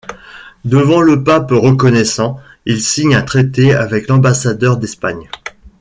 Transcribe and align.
Devant 0.65 1.01
le 1.01 1.23
pape 1.23 1.51
reconnaissant, 1.51 2.39
il 2.65 2.81
signe 2.81 3.13
un 3.13 3.21
traité 3.21 3.75
avec 3.75 4.07
l'ambassadeur 4.07 4.77
d'Espagne. 4.77 5.29